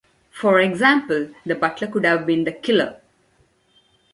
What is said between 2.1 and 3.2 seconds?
been the killer.